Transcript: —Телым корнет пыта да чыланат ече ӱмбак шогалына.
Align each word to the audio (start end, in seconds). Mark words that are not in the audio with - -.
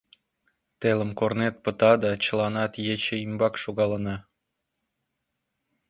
—Телым 0.79 1.11
корнет 1.19 1.55
пыта 1.63 1.91
да 2.03 2.11
чыланат 2.23 2.73
ече 2.93 3.15
ӱмбак 3.25 3.53
шогалына. 3.63 4.15